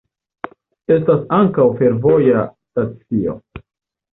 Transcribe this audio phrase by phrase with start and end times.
[0.95, 3.37] Estas ankaŭ fervoja stacio.